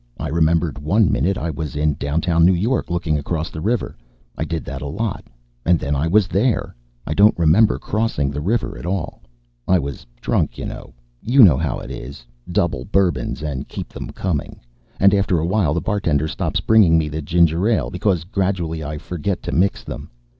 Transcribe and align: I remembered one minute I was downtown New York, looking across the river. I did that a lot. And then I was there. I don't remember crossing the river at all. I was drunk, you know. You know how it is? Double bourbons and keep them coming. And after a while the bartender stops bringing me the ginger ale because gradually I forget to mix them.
I 0.17 0.29
remembered 0.29 0.79
one 0.79 1.11
minute 1.11 1.37
I 1.37 1.51
was 1.51 1.77
downtown 1.99 2.43
New 2.43 2.55
York, 2.55 2.89
looking 2.89 3.19
across 3.19 3.51
the 3.51 3.61
river. 3.61 3.95
I 4.35 4.43
did 4.45 4.65
that 4.65 4.81
a 4.81 4.87
lot. 4.87 5.23
And 5.63 5.77
then 5.77 5.95
I 5.95 6.07
was 6.07 6.27
there. 6.27 6.73
I 7.05 7.13
don't 7.13 7.37
remember 7.37 7.77
crossing 7.77 8.31
the 8.31 8.41
river 8.41 8.75
at 8.79 8.87
all. 8.87 9.21
I 9.67 9.77
was 9.77 10.07
drunk, 10.19 10.57
you 10.57 10.65
know. 10.65 10.95
You 11.21 11.43
know 11.43 11.55
how 11.55 11.77
it 11.77 11.91
is? 11.91 12.25
Double 12.51 12.83
bourbons 12.83 13.43
and 13.43 13.67
keep 13.67 13.89
them 13.89 14.09
coming. 14.09 14.59
And 14.99 15.13
after 15.13 15.37
a 15.37 15.45
while 15.45 15.75
the 15.75 15.81
bartender 15.81 16.27
stops 16.27 16.61
bringing 16.61 16.97
me 16.97 17.07
the 17.07 17.21
ginger 17.21 17.67
ale 17.67 17.91
because 17.91 18.23
gradually 18.23 18.83
I 18.83 18.97
forget 18.97 19.43
to 19.43 19.51
mix 19.51 19.83
them. 19.83 20.09